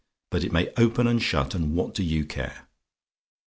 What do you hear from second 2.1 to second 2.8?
care?